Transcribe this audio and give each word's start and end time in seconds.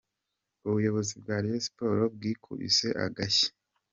Ubuyobozi 0.67 1.13
bwa 1.21 1.35
Rayon 1.41 1.61
sports 1.67 2.11
bwikubise 2.17 2.87
agashyi. 3.05 3.47